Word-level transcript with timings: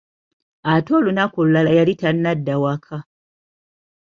Ate 0.71 0.91
olunaku 0.99 1.35
olulala 1.43 1.71
yali 1.77 1.93
tanadda 2.01 2.55
waka. 2.63 2.97